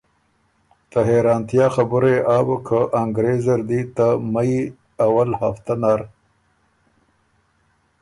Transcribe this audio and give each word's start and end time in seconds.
ته 0.89 0.99
حېرانتیا 1.09 1.65
خبُره 1.75 2.09
يې 2.13 2.19
آ 2.37 2.39
بُک 2.45 2.61
که 2.67 2.79
انګرېز 3.01 3.39
زر 3.45 3.61
دی 3.69 3.81
ته 3.95 4.07
مئ 4.33 4.53
اول 5.05 5.29
هفته 5.41 5.73
نر 5.81 5.99